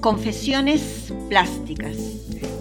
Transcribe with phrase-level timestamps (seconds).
[0.00, 1.96] Confesiones Plásticas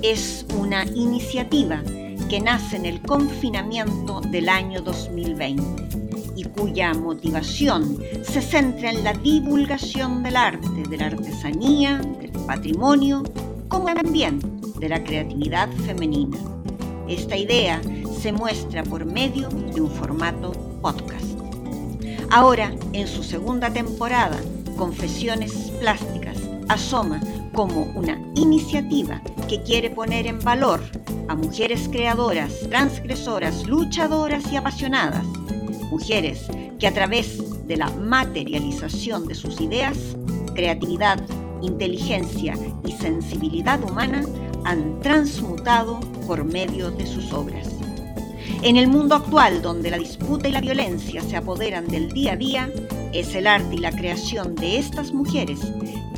[0.01, 1.81] es una iniciativa
[2.29, 5.99] que nace en el confinamiento del año 2020
[6.35, 13.23] y cuya motivación se centra en la divulgación del arte, de la artesanía, del patrimonio,
[13.67, 14.39] como también
[14.77, 16.37] de la creatividad femenina.
[17.07, 17.81] Esta idea
[18.19, 20.51] se muestra por medio de un formato
[20.81, 21.28] podcast.
[22.31, 24.39] Ahora, en su segunda temporada,
[24.77, 26.37] Confesiones Plásticas
[26.67, 27.19] asoma
[27.53, 30.79] como una iniciativa que quiere poner en valor
[31.27, 35.25] a mujeres creadoras, transgresoras, luchadoras y apasionadas,
[35.89, 36.45] mujeres
[36.77, 39.97] que a través de la materialización de sus ideas,
[40.53, 41.19] creatividad,
[41.63, 42.53] inteligencia
[42.85, 44.23] y sensibilidad humana
[44.65, 47.78] han transmutado por medio de sus obras.
[48.61, 52.37] En el mundo actual, donde la disputa y la violencia se apoderan del día a
[52.37, 52.69] día,
[53.13, 55.59] es el arte y la creación de estas mujeres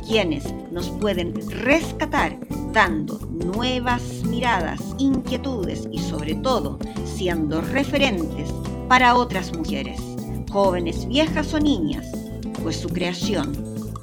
[0.06, 2.38] quienes nos pueden rescatar
[2.72, 8.50] dando nuevas miradas, inquietudes y sobre todo siendo referentes
[8.88, 10.00] para otras mujeres,
[10.50, 12.06] jóvenes, viejas o niñas,
[12.62, 13.52] pues su creación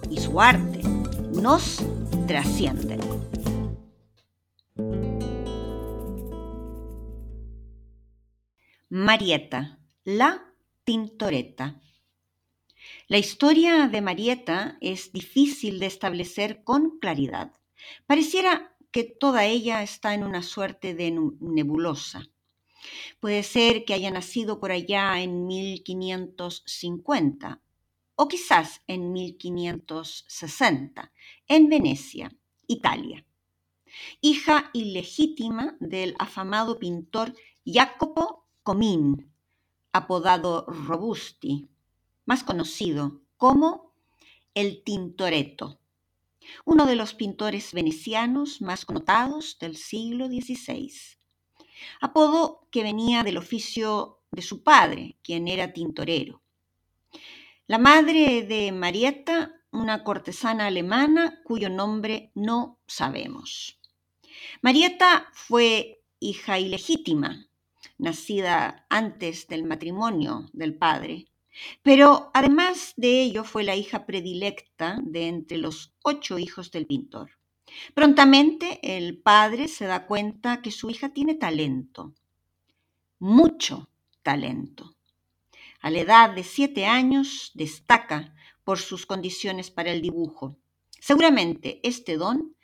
[0.09, 0.81] y su arte
[1.31, 1.79] nos
[2.27, 3.08] trascienden.
[8.91, 10.51] Marieta, la
[10.83, 11.79] tintoreta.
[13.07, 17.53] La historia de Marieta es difícil de establecer con claridad.
[18.07, 22.25] Pareciera que toda ella está en una suerte de nebulosa.
[23.19, 27.61] Puede ser que haya nacido por allá en 1550
[28.15, 31.11] o quizás en 1560,
[31.47, 33.23] en Venecia, Italia.
[34.19, 39.33] Hija ilegítima del afamado pintor Jacopo Comín,
[39.93, 41.67] apodado Robusti,
[42.27, 43.95] más conocido como
[44.53, 45.79] el Tintoretto,
[46.65, 50.93] uno de los pintores venecianos más connotados del siglo XVI.
[51.99, 56.43] Apodo que venía del oficio de su padre, quien era tintorero.
[57.65, 63.79] La madre de Marietta, una cortesana alemana cuyo nombre no sabemos.
[64.61, 67.48] Marietta fue hija ilegítima,
[67.97, 71.27] nacida antes del matrimonio del padre,
[71.83, 77.31] pero además de ello fue la hija predilecta de entre los ocho hijos del pintor.
[77.93, 82.13] Prontamente el padre se da cuenta que su hija tiene talento,
[83.19, 83.89] mucho
[84.23, 84.95] talento.
[85.81, 90.57] A la edad de siete años destaca por sus condiciones para el dibujo.
[90.99, 92.55] Seguramente este don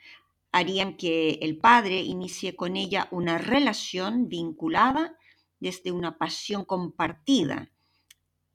[0.56, 5.14] haría que el padre inicie con ella una relación vinculada
[5.60, 7.70] desde una pasión compartida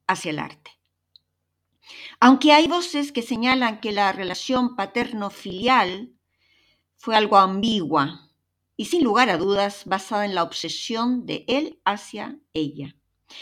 [0.08, 0.72] hacia el arte.
[2.18, 6.12] Aunque hay voces que señalan que la relación paterno-filial
[6.96, 8.30] fue algo ambigua
[8.76, 12.96] y sin lugar a dudas basada en la obsesión de él hacia ella.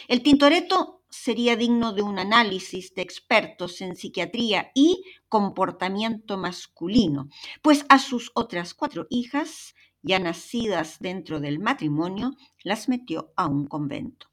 [0.07, 7.29] El Tintoretto sería digno de un análisis de expertos en psiquiatría y comportamiento masculino,
[7.63, 13.67] pues a sus otras cuatro hijas, ya nacidas dentro del matrimonio, las metió a un
[13.67, 14.29] convento.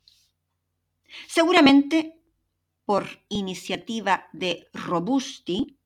[1.28, 2.22] Seguramente
[2.86, 5.78] por iniciativa de Robusti,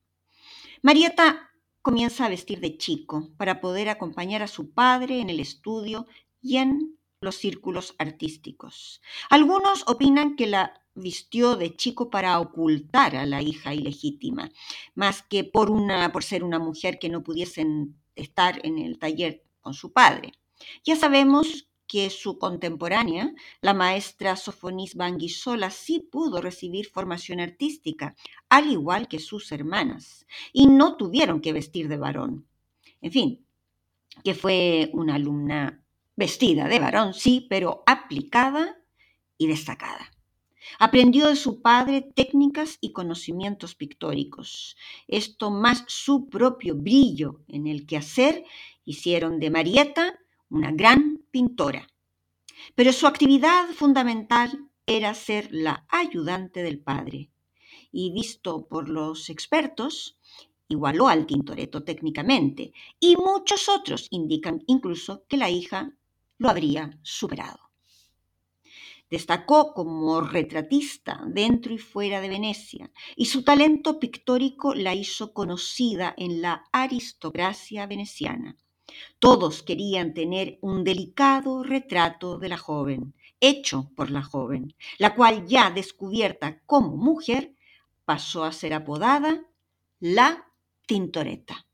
[0.82, 6.06] Marieta comienza a vestir de chico para poder acompañar a su padre en el estudio
[6.40, 9.00] y en los círculos artísticos.
[9.30, 14.50] Algunos opinan que la vistió de chico para ocultar a la hija ilegítima,
[14.94, 19.44] más que por, una, por ser una mujer que no pudiesen estar en el taller
[19.60, 20.32] con su padre.
[20.84, 28.14] Ya sabemos que su contemporánea, la maestra Sofonis Banguisola, sí pudo recibir formación artística,
[28.48, 32.46] al igual que sus hermanas, y no tuvieron que vestir de varón.
[33.00, 33.46] En fin,
[34.24, 35.81] que fue una alumna
[36.16, 38.78] vestida de varón, sí, pero aplicada
[39.38, 40.10] y destacada.
[40.78, 44.76] Aprendió de su padre técnicas y conocimientos pictóricos.
[45.08, 48.44] Esto más su propio brillo en el quehacer
[48.84, 50.18] hicieron de Marieta
[50.48, 51.88] una gran pintora.
[52.74, 57.30] Pero su actividad fundamental era ser la ayudante del padre.
[57.90, 60.18] Y visto por los expertos,
[60.68, 62.72] igualó al Tintoretto técnicamente.
[63.00, 65.92] Y muchos otros indican incluso que la hija
[66.42, 67.70] lo habría superado.
[69.08, 76.14] Destacó como retratista dentro y fuera de Venecia, y su talento pictórico la hizo conocida
[76.16, 78.56] en la aristocracia veneciana.
[79.20, 85.46] Todos querían tener un delicado retrato de la joven, hecho por la joven, la cual
[85.46, 87.54] ya descubierta como mujer,
[88.04, 89.46] pasó a ser apodada
[90.00, 90.48] la
[90.86, 91.66] Tintoreta.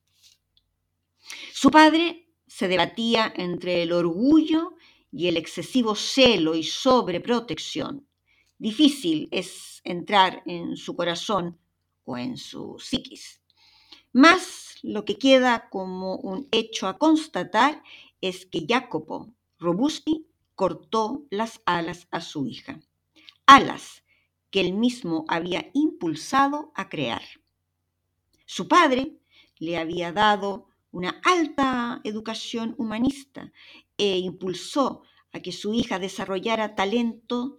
[1.53, 2.28] Su padre
[2.59, 4.75] se debatía entre el orgullo
[5.13, 8.09] y el excesivo celo y sobreprotección.
[8.59, 11.57] Difícil es entrar en su corazón
[12.05, 13.41] o en su psiquis.
[14.13, 17.81] Más lo que queda como un hecho a constatar
[18.21, 20.27] es que Jacopo Robusti
[20.57, 22.81] cortó las alas a su hija,
[23.47, 24.03] alas
[24.51, 27.23] que él mismo había impulsado a crear.
[28.47, 29.13] Su padre
[29.61, 30.68] le había dado
[30.99, 33.53] una alta educación humanista
[33.97, 37.59] e impulsó a que su hija desarrollara talento,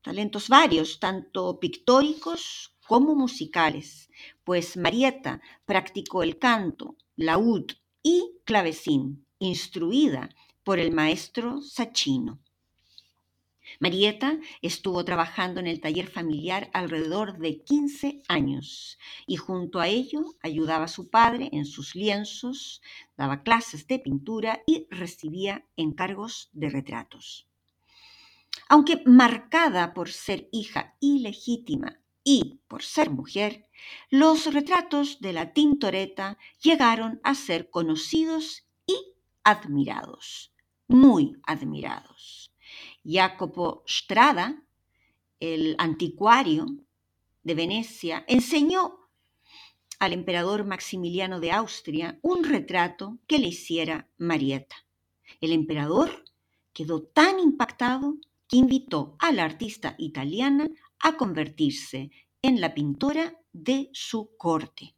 [0.00, 4.08] talentos varios, tanto pictóricos como musicales,
[4.42, 7.66] pues Marieta practicó el canto, laúd
[8.02, 10.30] y clavecín, instruida
[10.64, 12.40] por el maestro Sachino.
[13.80, 20.34] Marieta estuvo trabajando en el taller familiar alrededor de 15 años y junto a ello
[20.42, 22.82] ayudaba a su padre en sus lienzos,
[23.16, 27.46] daba clases de pintura y recibía encargos de retratos.
[28.68, 33.66] Aunque marcada por ser hija ilegítima y por ser mujer,
[34.10, 38.94] los retratos de la Tintoreta llegaron a ser conocidos y
[39.44, 40.54] admirados,
[40.88, 42.41] muy admirados.
[43.04, 44.62] Jacopo Strada,
[45.40, 46.66] el anticuario
[47.42, 48.98] de Venecia, enseñó
[49.98, 54.76] al emperador Maximiliano de Austria un retrato que le hiciera Marietta.
[55.40, 56.24] El emperador
[56.72, 58.16] quedó tan impactado
[58.48, 60.68] que invitó a la artista italiana
[60.98, 62.10] a convertirse
[62.42, 64.94] en la pintora de su corte.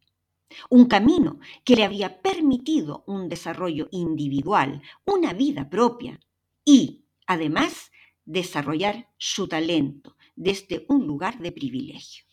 [0.69, 6.19] Un camino que le había permitido un desarrollo individual, una vida propia
[6.63, 7.91] y, además,
[8.25, 12.25] desarrollar su talento desde un lugar de privilegio.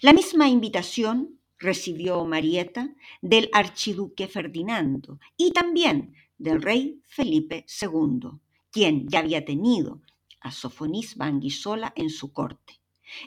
[0.00, 8.30] La misma invitación recibió Marieta del archiduque Ferdinando y también del rey Felipe II,
[8.70, 10.02] quien ya había tenido
[10.40, 12.80] a Sofonisba Anguissola en su corte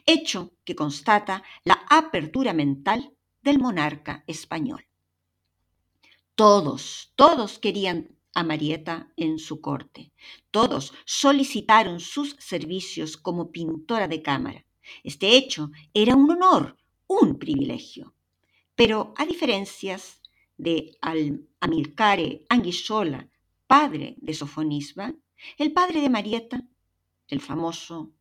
[0.06, 4.86] hecho que constata la apertura mental del monarca español.
[6.36, 10.12] Todos, todos querían a Marieta en su corte.
[10.52, 14.66] Todos solicitaron sus servicios como pintora de cámara.
[15.04, 16.78] Este hecho era un honor,
[17.08, 18.16] un privilegio.
[18.76, 20.22] Pero a diferencias
[20.58, 20.98] de
[21.60, 23.30] Amilcare Anguissola,
[23.68, 25.14] padre de Sofonisba,
[25.58, 26.64] el padre de Marieta,
[27.28, 28.14] el famoso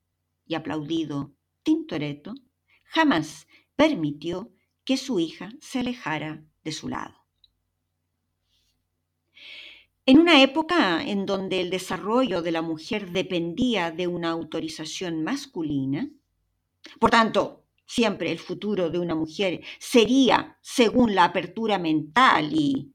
[0.46, 2.34] y aplaudido Tintoretto
[2.84, 3.46] jamás
[3.76, 4.52] permitió
[4.84, 7.18] que su hija se alejara de su lado.
[10.08, 16.08] En una época en donde el desarrollo de la mujer dependía de una autorización masculina,
[16.99, 22.90] por tanto, siempre el futuro de una mujer sería, según la apertura mental y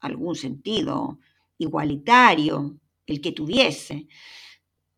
[0.00, 1.20] algún sentido
[1.56, 4.08] igualitario, el que tuviese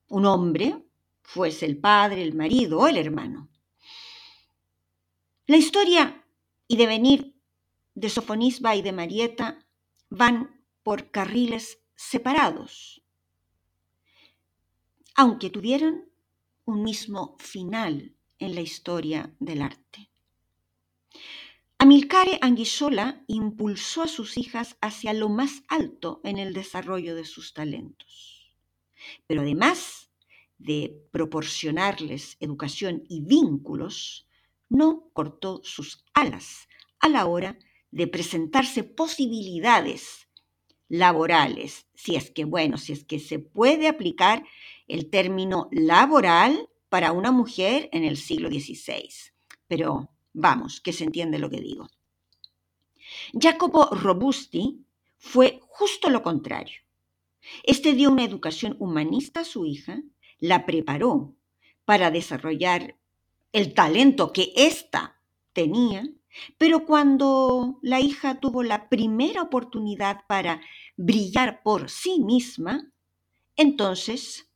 [0.06, 0.86] un hombre,
[1.20, 3.50] fuese el padre, el marido o el hermano.
[5.46, 6.24] La historia
[6.66, 7.36] y devenir
[7.94, 9.66] de Sofonisba y de Marieta
[10.08, 10.57] van
[10.88, 13.02] por carriles separados,
[15.14, 16.08] aunque tuvieron
[16.64, 20.10] un mismo final en la historia del arte.
[21.76, 27.52] Amilcare Anguissola impulsó a sus hijas hacia lo más alto en el desarrollo de sus
[27.52, 28.54] talentos.
[29.26, 30.10] Pero además
[30.56, 34.26] de proporcionarles educación y vínculos,
[34.70, 36.66] no cortó sus alas
[36.98, 37.58] a la hora
[37.90, 40.27] de presentarse posibilidades
[40.88, 44.44] laborales, si es que, bueno, si es que se puede aplicar
[44.86, 49.10] el término laboral para una mujer en el siglo XVI.
[49.66, 51.88] Pero vamos, que se entiende lo que digo.
[53.38, 54.84] Jacopo Robusti
[55.18, 56.80] fue justo lo contrario.
[57.62, 60.02] Este dio una educación humanista a su hija
[60.38, 61.34] la preparó
[61.84, 62.96] para desarrollar
[63.52, 65.20] el talento que ésta
[65.52, 66.08] tenía,
[66.56, 70.60] pero cuando la hija tuvo la primera oportunidad para
[70.96, 72.92] brillar por sí misma,
[73.56, 74.48] entonces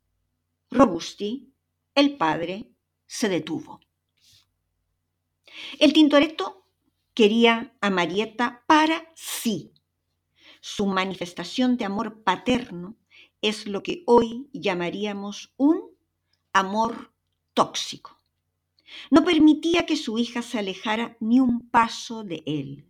[0.71, 1.53] Robusti,
[1.95, 2.71] el padre,
[3.07, 3.81] se detuvo.
[5.79, 6.67] El Tintoretto
[7.13, 9.73] quería a Marietta para sí.
[10.61, 12.97] Su manifestación de amor paterno
[13.43, 15.91] es lo que hoy llamaríamos un
[16.53, 17.13] amor
[17.53, 18.22] tóxico.
[19.11, 22.87] No permitía que su hija se alejara ni un paso de él.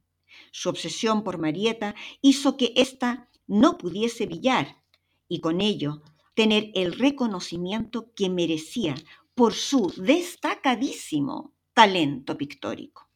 [0.50, 4.82] Su obsesión por Marieta hizo que ésta no pudiese brillar
[5.28, 6.02] y con ello
[6.34, 8.94] tener el reconocimiento que merecía
[9.34, 13.08] por su destacadísimo talento pictórico.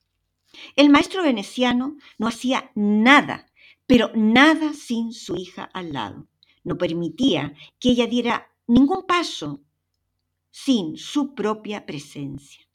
[0.74, 3.46] El maestro veneciano no hacía nada,
[3.86, 6.26] pero nada sin su hija al lado.
[6.64, 9.60] No permitía que ella diera ningún paso
[10.50, 12.65] sin su propia presencia.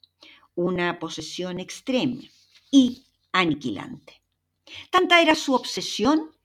[0.64, 2.22] Una posesión extrema
[2.70, 4.22] y aniquilante.
[4.92, 6.36] Tanta era su obsesión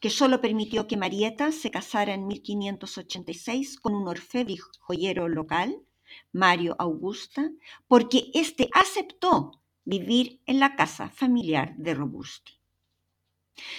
[0.00, 5.80] que solo permitió que Marieta se casara en 1586 con un orfebre joyero local,
[6.30, 7.50] Mario Augusta,
[7.86, 12.52] porque éste aceptó vivir en la casa familiar de Robusti.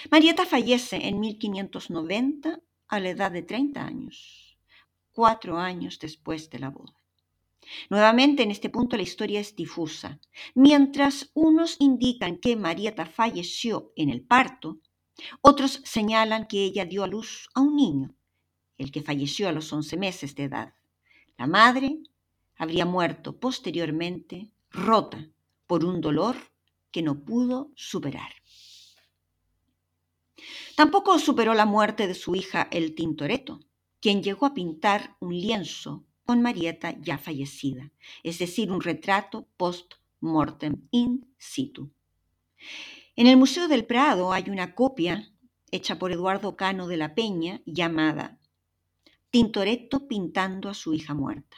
[0.10, 4.58] Marieta fallece en 1590 a la edad de 30 años,
[5.12, 6.99] cuatro años después de la boda.
[7.90, 10.20] Nuevamente, en este punto la historia es difusa.
[10.56, 14.80] Mientras unos indican que Marieta falleció en el parto,
[15.42, 18.16] otros señalan que ella dio a luz a un niño,
[18.78, 20.74] el que falleció a los 11 meses de edad.
[21.38, 22.00] La madre
[22.58, 25.30] habría muerto posteriormente rota
[25.68, 26.36] por un dolor
[26.92, 28.32] que no pudo superar.
[30.76, 33.60] Tampoco superó la muerte de su hija el Tintoretto,
[34.00, 40.76] quien llegó a pintar un lienzo con Marieta ya fallecida, es decir, un retrato post-mortem
[40.92, 41.90] in situ.
[43.16, 45.34] En el Museo del Prado hay una copia
[45.72, 48.38] hecha por Eduardo Cano de la Peña llamada
[49.32, 51.58] Tintoretto pintando a su hija muerta.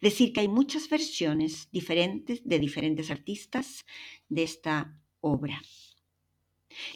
[0.00, 3.84] Decir que hay muchas versiones diferentes de diferentes artistas
[4.30, 5.60] de esta obra.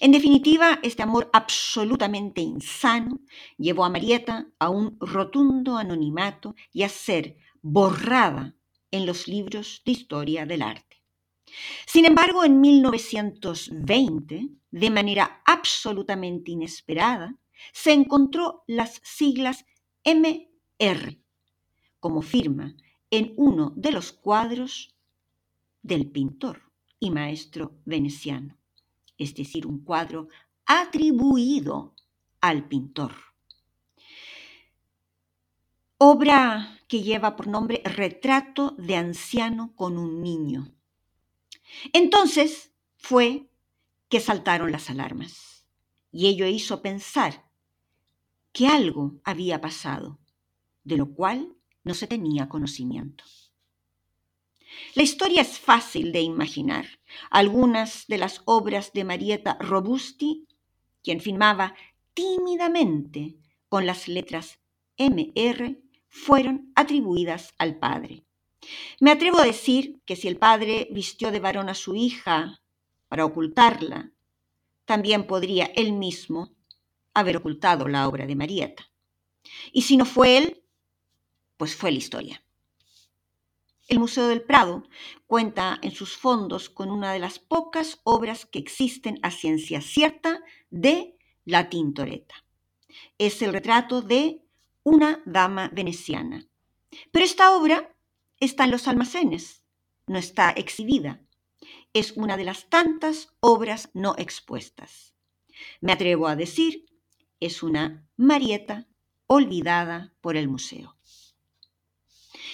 [0.00, 3.20] En definitiva, este amor absolutamente insano
[3.56, 8.54] llevó a Marieta a un rotundo anonimato y a ser borrada
[8.90, 11.02] en los libros de historia del arte.
[11.86, 17.34] Sin embargo, en 1920, de manera absolutamente inesperada,
[17.72, 19.64] se encontró las siglas
[20.04, 21.18] MR
[21.98, 22.74] como firma
[23.10, 24.94] en uno de los cuadros
[25.82, 26.62] del pintor
[26.98, 28.59] y maestro veneciano
[29.20, 30.28] es decir, un cuadro
[30.66, 31.94] atribuido
[32.40, 33.12] al pintor.
[35.98, 40.72] Obra que lleva por nombre Retrato de anciano con un niño.
[41.92, 43.50] Entonces fue
[44.08, 45.66] que saltaron las alarmas
[46.10, 47.48] y ello hizo pensar
[48.52, 50.18] que algo había pasado,
[50.82, 53.24] de lo cual no se tenía conocimiento.
[54.94, 56.86] La historia es fácil de imaginar.
[57.30, 60.46] Algunas de las obras de Marietta Robusti,
[61.02, 61.74] quien firmaba
[62.14, 63.36] tímidamente
[63.68, 64.58] con las letras
[64.96, 68.24] MR, fueron atribuidas al padre.
[69.00, 72.60] Me atrevo a decir que si el padre vistió de varón a su hija
[73.08, 74.12] para ocultarla,
[74.84, 76.50] también podría él mismo
[77.14, 78.90] haber ocultado la obra de Marietta.
[79.72, 80.62] Y si no fue él,
[81.56, 82.44] pues fue la historia.
[83.90, 84.84] El Museo del Prado
[85.26, 90.44] cuenta en sus fondos con una de las pocas obras que existen a ciencia cierta
[90.70, 92.36] de la Tintoretta.
[93.18, 94.44] Es el retrato de
[94.84, 96.46] una dama veneciana.
[97.10, 97.92] Pero esta obra
[98.38, 99.64] está en los almacenes,
[100.06, 101.20] no está exhibida.
[101.92, 105.16] Es una de las tantas obras no expuestas.
[105.80, 106.86] Me atrevo a decir,
[107.40, 108.86] es una Marieta
[109.26, 110.96] olvidada por el museo.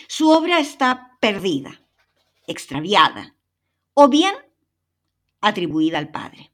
[0.08, 1.80] Su obra está perdida,
[2.46, 3.34] extraviada
[3.94, 4.34] o bien
[5.40, 6.52] atribuida al padre.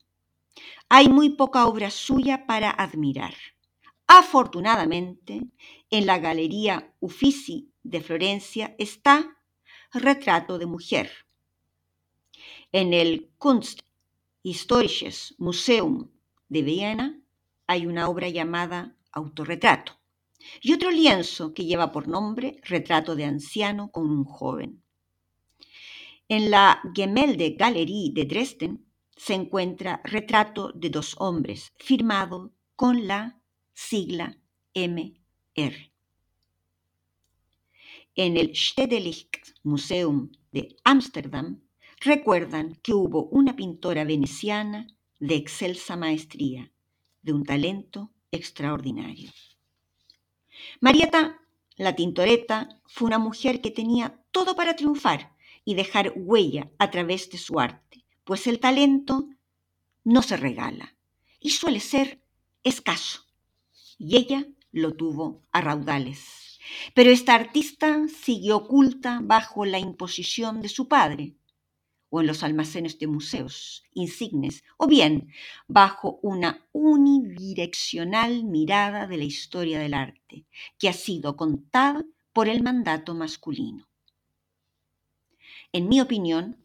[0.89, 3.35] Hay muy poca obra suya para admirar.
[4.07, 5.43] Afortunadamente,
[5.91, 9.37] en la Galería Uffizi de Florencia está
[9.93, 11.11] Retrato de Mujer.
[12.73, 16.09] En el Kunsthistorisches Museum
[16.49, 17.21] de Viena
[17.67, 20.02] hay una obra llamada Autorretrato
[20.61, 24.83] y otro lienzo que lleva por nombre Retrato de anciano con un joven.
[26.29, 33.41] En la Gemälde Galerie de Dresden se encuentra Retrato de dos hombres, firmado con la
[33.75, 34.39] sigla
[34.75, 35.93] MR.
[38.15, 41.61] En el Stedelijk Museum de Ámsterdam
[42.01, 44.87] recuerdan que hubo una pintora veneciana
[45.19, 46.73] de excelsa maestría,
[47.23, 49.31] de un talento extraordinario.
[50.81, 51.41] Marieta,
[51.77, 55.33] la Tintoreta, fue una mujer que tenía todo para triunfar
[55.65, 59.29] y dejar huella a través de su arte, pues el talento
[60.05, 60.97] no se regala
[61.41, 62.23] y suele ser
[62.65, 63.27] escaso.
[63.99, 66.59] Y ella lo tuvo a raudales.
[66.95, 71.35] Pero esta artista siguió oculta bajo la imposición de su padre,
[72.15, 75.33] o en los almacenes de museos insignes, o bien
[75.67, 80.45] bajo una unidireccional mirada de la historia del arte,
[80.79, 82.05] que ha sido contada
[82.35, 83.89] por el mandato masculino.
[85.73, 86.59] En mi opinión,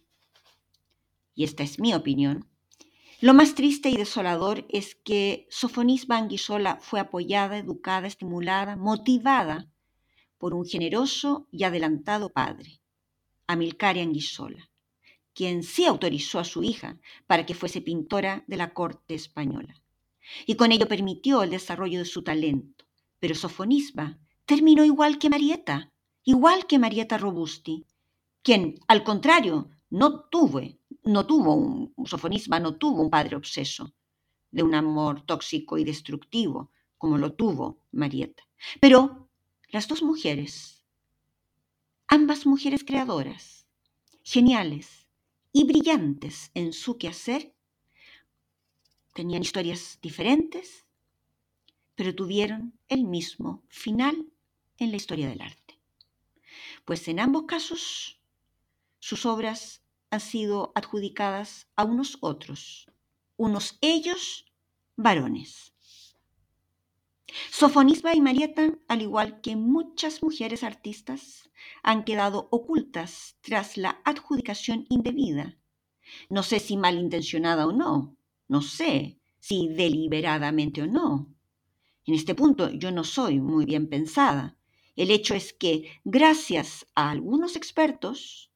[1.33, 2.45] y esta es mi opinión,
[3.21, 9.71] lo más triste y desolador es que Sofonisba Anguisola fue apoyada, educada, estimulada, motivada
[10.37, 12.81] por un generoso y adelantado padre,
[13.47, 14.69] Amilcare Anguisola,
[15.37, 19.79] quien sí autorizó a su hija para que fuese pintora de la corte española.
[20.47, 22.85] Y con ello permitió el desarrollo de su talento.
[23.19, 24.17] Pero Sofonisba
[24.47, 27.85] terminó igual que Marieta, igual que Marieta Robusti,
[28.41, 30.59] quien, al contrario, no tuvo,
[31.03, 33.93] no tuvo un, Sofonisba no tuvo un padre obseso
[34.49, 38.41] de un amor tóxico y destructivo, como lo tuvo Marieta.
[38.79, 39.29] Pero
[39.69, 40.83] las dos mujeres,
[42.07, 43.67] ambas mujeres creadoras,
[44.23, 45.06] geniales
[45.57, 47.51] y brillantes en su quehacer,
[49.15, 50.85] tenían historias diferentes,
[51.95, 54.27] pero tuvieron el mismo final
[54.77, 55.79] en la historia del arte.
[56.85, 58.21] Pues en ambos casos
[58.99, 62.85] sus obras han sido adjudicadas a unos otros,
[63.35, 64.45] unos ellos
[64.95, 65.73] varones.
[67.51, 71.49] Sofonisba y Marieta, al igual que muchas mujeres artistas,
[71.83, 75.57] han quedado ocultas tras la adjudicación indebida.
[76.29, 78.17] No sé si malintencionada o no,
[78.47, 81.33] no sé si deliberadamente o no.
[82.05, 84.57] En este punto yo no soy muy bien pensada.
[84.95, 88.51] El hecho es que, gracias a algunos expertos,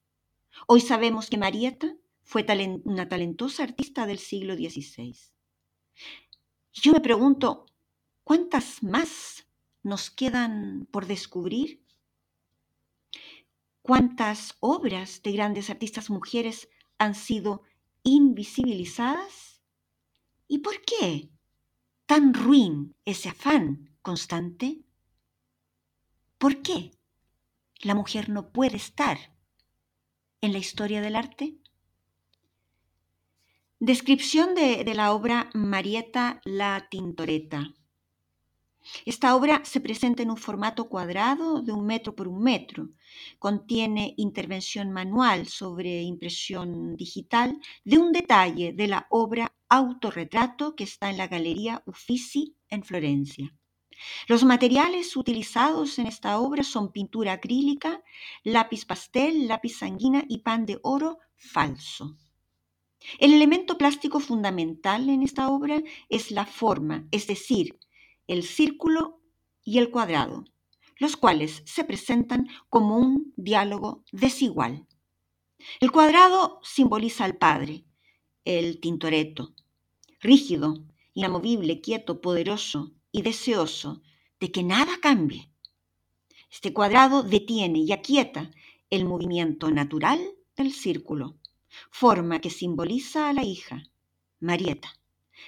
[0.66, 2.46] hoy sabemos que Marieta fue
[2.84, 5.14] una talentosa artista del siglo XVI.
[6.72, 7.66] Yo me pregunto,
[8.24, 9.46] ¿cuántas más
[9.82, 11.84] nos quedan por descubrir?
[13.82, 17.62] ¿Cuántas obras de grandes artistas mujeres han sido
[18.04, 19.60] invisibilizadas?
[20.46, 21.30] ¿Y por qué
[22.06, 24.82] tan ruin ese afán constante?
[26.38, 26.92] ¿Por qué
[27.80, 29.18] la mujer no puede estar
[30.40, 31.58] en la historia del arte?
[33.80, 37.74] Descripción de, de la obra Marieta la Tintoreta
[39.04, 42.88] esta obra se presenta en un formato cuadrado de un metro por un metro.
[43.38, 51.10] Contiene intervención manual sobre impresión digital de un detalle de la obra Autorretrato que está
[51.10, 53.54] en la Galería Uffizi en Florencia.
[54.26, 58.02] Los materiales utilizados en esta obra son pintura acrílica,
[58.42, 62.16] lápiz pastel, lápiz sanguina y pan de oro falso.
[63.18, 67.78] El elemento plástico fundamental en esta obra es la forma, es decir,
[68.32, 69.20] el círculo
[69.62, 70.44] y el cuadrado,
[70.96, 74.86] los cuales se presentan como un diálogo desigual.
[75.80, 77.84] El cuadrado simboliza al Padre,
[78.46, 79.54] el Tintoretto,
[80.20, 84.00] rígido, inamovible, quieto, poderoso y deseoso
[84.40, 85.50] de que nada cambie.
[86.50, 88.50] Este cuadrado detiene y aquieta
[88.88, 90.20] el movimiento natural
[90.56, 91.36] del círculo,
[91.90, 93.82] forma que simboliza a la hija,
[94.40, 94.98] Marieta,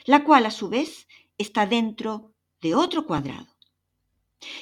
[0.05, 2.34] la cual a su vez está dentro
[2.65, 3.47] de otro cuadrado.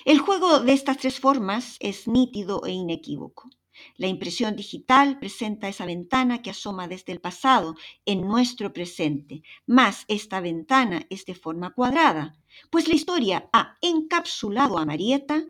[0.04, 3.48] El juego de estas tres formas es nítido e inequívoco.
[3.96, 10.04] La impresión digital presenta esa ventana que asoma desde el pasado en nuestro presente, más
[10.08, 12.36] esta ventana es de forma cuadrada,
[12.70, 15.44] pues la historia ha encapsulado a Marieta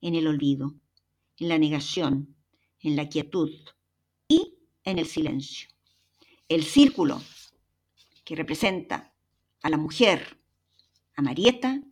[0.00, 0.74] en el olvido,
[1.38, 2.36] en la negación,
[2.82, 3.50] en la quietud
[4.28, 5.68] y en el silencio.
[6.48, 7.20] El círculo
[8.24, 9.12] que representa
[9.62, 10.39] a la mujer
[11.20, 11.82] Marieta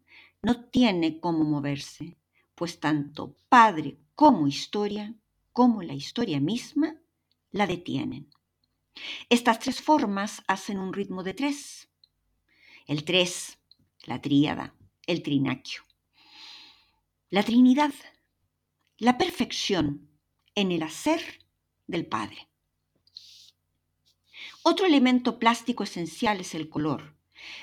[0.42, 2.16] no tiene cómo moverse,
[2.54, 5.14] pues tanto padre como historia,
[5.52, 6.96] como la historia misma,
[7.50, 8.30] la detienen.
[9.28, 11.88] Estas tres formas hacen un ritmo de tres.
[12.86, 13.58] El tres,
[14.04, 14.74] la tríada,
[15.06, 15.82] el trinaquio.
[17.30, 17.92] La Trinidad,
[18.96, 20.08] la perfección
[20.54, 21.20] en el hacer
[21.86, 22.48] del Padre.
[24.62, 27.17] Otro elemento plástico esencial es el color,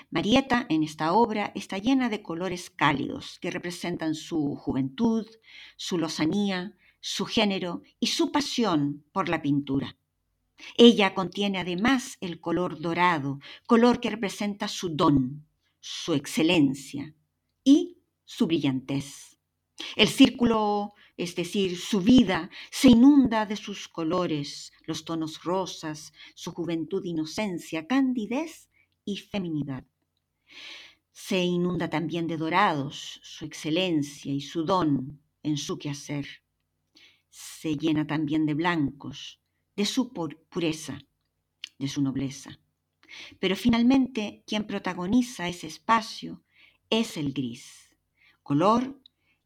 [0.10, 5.28] Marieta en esta obra está llena de colores cálidos que representan su juventud,
[5.76, 9.98] su lozanía, su género y su pasión por la pintura.
[10.78, 15.46] Ella contiene además el color dorado, color que representa su don,
[15.80, 17.14] su excelencia
[17.64, 19.38] y su brillantez.
[19.96, 26.54] El círculo, es decir, su vida, se inunda de sus colores, los tonos rosas, su
[26.54, 28.70] juventud, inocencia, candidez
[29.06, 29.86] y feminidad.
[31.12, 36.28] Se inunda también de dorados su excelencia y su don en su quehacer.
[37.30, 39.40] Se llena también de blancos,
[39.76, 41.00] de su pureza,
[41.80, 42.60] de su nobleza.
[43.40, 46.44] Pero finalmente quien protagoniza ese espacio
[46.90, 47.96] es el gris,
[48.44, 49.00] color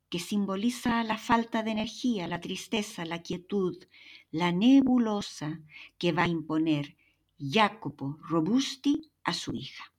[0.10, 3.78] que simboliza la falta de energía, la tristeza, la quietud,
[4.32, 5.62] la nebulosa
[6.00, 6.98] que va a imponer
[7.38, 9.94] Jacopo Robusti a su hija.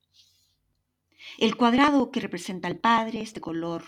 [1.39, 3.85] El cuadrado que representa al padre es de color,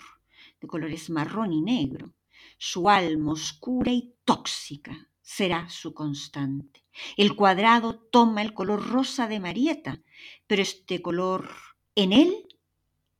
[0.59, 2.13] de colores marrón y negro.
[2.57, 6.83] Su alma oscura y tóxica será su constante.
[7.17, 10.01] El cuadrado toma el color rosa de Marieta,
[10.47, 11.49] pero este color
[11.95, 12.47] en él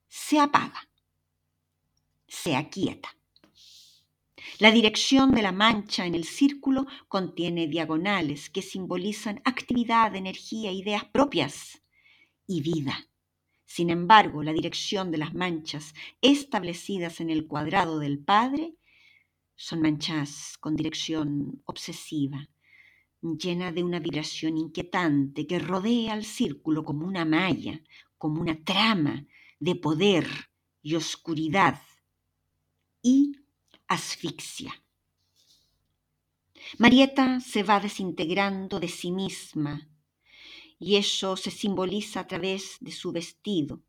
[0.07, 0.89] se apaga,
[2.27, 3.15] se aquieta.
[4.59, 11.05] La dirección de la mancha en el círculo contiene diagonales que simbolizan actividad, energía, ideas
[11.05, 11.82] propias
[12.47, 13.07] y vida.
[13.65, 18.75] Sin embargo, la dirección de las manchas establecidas en el cuadrado del Padre
[19.55, 22.49] son manchas con dirección obsesiva,
[23.21, 27.81] llena de una vibración inquietante que rodea al círculo como una malla,
[28.17, 29.25] como una trama
[29.59, 30.27] de poder
[30.81, 31.81] y oscuridad
[33.01, 33.31] y
[33.87, 34.73] asfixia.
[36.77, 39.87] Marieta se va desintegrando de sí misma
[40.83, 43.81] y eso se simboliza a través de su vestido,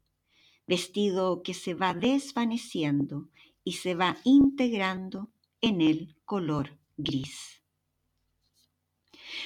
[0.65, 3.31] vestido que se va desvaneciendo
[3.65, 5.29] y se va integrando
[5.61, 7.63] en el color gris.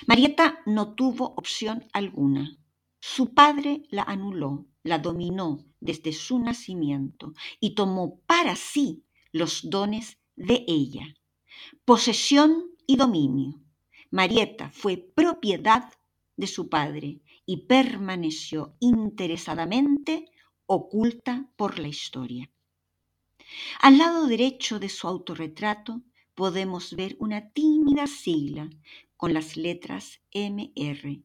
[0.06, 2.58] Marieta no tuvo opción alguna.
[3.00, 10.18] Su padre la anuló, la dominó desde su nacimiento y tomó para sí los dones
[10.36, 11.14] de ella.
[11.86, 13.58] Posesión y dominio.
[14.10, 15.90] Marieta fue propiedad
[16.36, 20.26] de su padre y permaneció interesadamente
[20.66, 22.50] oculta por la historia.
[23.80, 26.02] Al lado derecho de su autorretrato
[26.34, 28.68] podemos ver una tímida sigla
[29.16, 31.22] con las letras MR.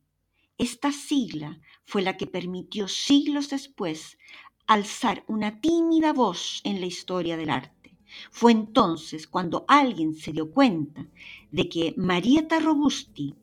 [0.58, 4.18] Esta sigla fue la que permitió siglos después
[4.66, 7.98] alzar una tímida voz en la historia del arte.
[8.32, 11.06] Fue entonces cuando alguien se dio cuenta
[11.52, 13.36] de que Marietta Robusti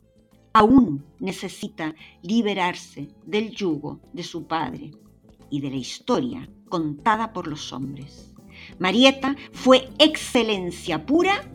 [0.53, 4.91] aún necesita liberarse del yugo de su padre
[5.51, 8.35] y de la historia contada por los hombres.
[8.79, 11.51] Marieta fue excelencia pura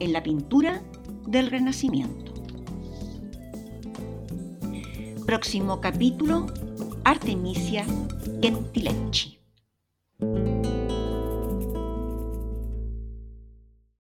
[0.00, 0.82] en la pintura
[1.26, 2.32] del Renacimiento.
[5.26, 6.46] Próximo capítulo,
[7.04, 7.86] Artemisia
[8.42, 9.38] Gentilecci.